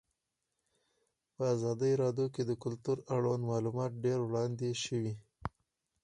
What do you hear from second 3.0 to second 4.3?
اړوند معلومات ډېر